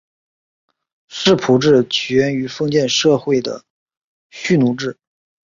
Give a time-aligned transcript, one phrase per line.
[1.09, 3.63] 世仆制起源于封建社会的
[4.31, 4.97] 蓄奴制。